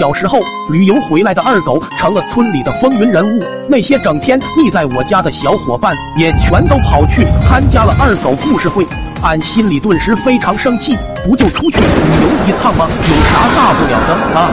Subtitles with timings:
[0.00, 0.40] 小时候
[0.70, 8.86] 旅游回来的二狗成了村里的风云人物，那些整天腻在我家的小伙伴也全都跑去参加了二狗故事会。
[9.22, 12.88] 俺心里顿时非常生气，不就出去旅游一趟吗？
[12.88, 14.50] 有啥大不了的啊？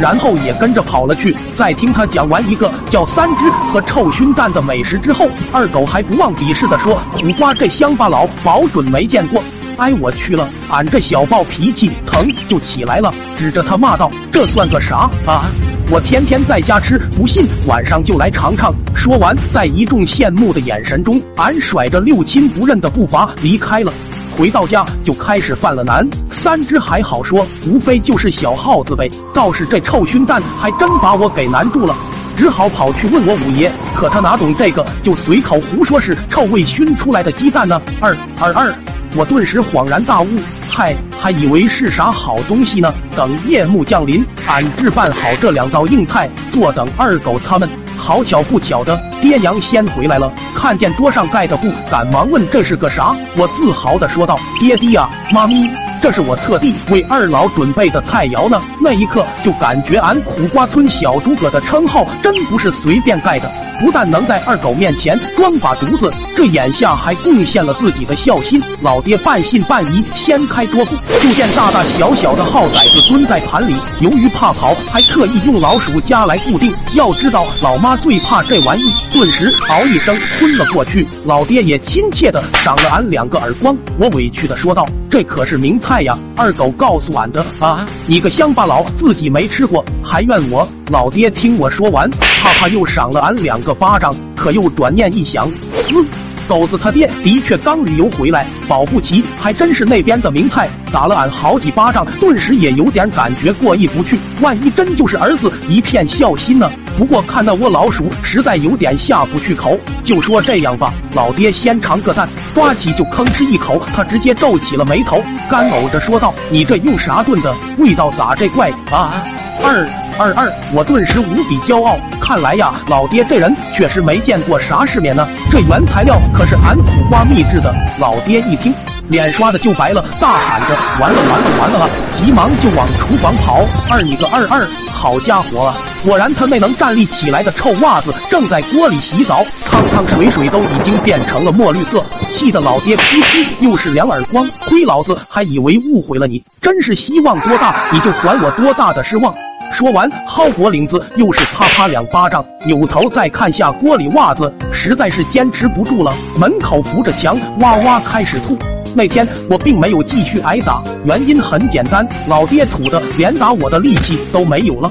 [0.00, 1.36] 然后也跟着跑了去。
[1.58, 9.42] 在听他讲完一个叫三只和臭熏蛋的美食之后，二狗还不忘鄙视的说：“苦瓜这乡巴佬保准没见过。”
[9.78, 10.48] 哎，我去了！
[10.70, 15.44] 俺这小暴脾气疼就起来了，指着他骂道：“这算个啥啊？
[15.90, 23.92] 我天天在家吃，不信晚上就来尝尝。”说完，在一众羡慕的眼神中，俺甩着六亲不认的步伐离开了。
[24.34, 26.08] 回到家就开始犯了难。
[26.30, 29.10] 三只还好说，无非就是小耗子呗。
[29.34, 31.94] 倒是这臭熏蛋还真把我给难住了，
[32.34, 33.70] 只好跑去问我五爷。
[33.94, 37.78] 可他哪懂这个，就随口胡说是臭味熏出来的鸡蛋呢。
[38.00, 38.74] 二二二。
[39.14, 40.28] 我顿时恍然大悟，
[40.68, 42.92] 嗨，还以为是啥好东西呢。
[43.14, 47.68] 等夜幕降临，俺置办好这两道硬菜，坐等二狗他们。
[47.96, 53.16] 好巧不巧的，爹娘先回来了，看见桌上盖的布，赶忙问这是个啥。
[53.36, 55.68] 我自豪的说道：“爹爹啊，妈咪，
[56.00, 63.50] 这是我特地为二老准备的菜肴呢。”那一刻就感觉俺苦瓜村小诸葛的称号真不是随便盖的。
[63.78, 68.58] 不但能在二狗面前装把犊子，这眼下还贡献了自己的孝心。
[68.80, 73.76] 老爹半信半疑，掀开桌布，就见大大小小的耗崽子蹲在盘里。
[74.00, 76.72] 由于怕跑，还特意用老鼠夹来固定。
[76.94, 81.06] 要知道，老妈最怕这玩意，顿时嗷一声昏了过去。
[81.26, 83.76] 老爹也亲切的赏了俺两个耳光。
[83.98, 84.86] 我委屈的说道
[85.16, 90.68] ：“这可是名菜呀！”二狗告诉俺的啊，你个乡巴佬，自己没吃过还怨我。
[90.90, 95.48] 老爹听我说完，啪啪又赏了俺两个巴掌，可又转念一想，
[95.94, 96.06] 嗯，
[96.46, 104.18] 狗子他爹的确刚旅游回来，保不齐还真是那边的名菜，打了俺好几巴掌，顿时也有点感觉过意不去。
[104.40, 106.70] 万一真就是儿子一片孝心呢？
[106.96, 117.54] 不过看那窝老鼠实在有点下不去口，就说这样吧，老爹先尝个蛋，抓起就吭哧一口，他直接皱起了眉头，干呕着说道：“你这用啥炖的？
[117.78, 119.22] 味道咋这怪啊？”
[119.62, 120.05] 二。
[120.18, 121.98] 二二，我顿时无比骄傲。
[122.20, 125.28] 看来呀，老爹这人确实没见过啥世面呢。
[125.50, 127.74] 这原材料可是俺苦瓜秘制的。
[127.98, 128.72] 老爹一听，
[129.08, 130.68] 脸刷的就白了，大喊着
[130.98, 133.62] ：“完了完了完了！”急忙就往厨房跑。
[133.90, 135.74] 二你个二二，好家伙啊！
[136.02, 142.02] 果然他那能站立起来的臭袜子正在锅里洗澡，汤汤水水都已经变成了墨绿色，
[142.32, 144.48] 气得老爹噗噗又是两耳光。
[144.60, 149.34] 亏老子还以为误会了你，真是希望多大你就还我多大的失望。
[149.76, 156.10] 说完，薅脖领子，又是啪啪两巴掌，扭头再看下锅里袜子，实在是坚持不住了，
[156.40, 158.56] 门口扶着墙，哇哇开始吐。
[158.94, 164.90] 那天我并没有继续挨打，原因很简单，老爹吐的连打我的力气都没有了。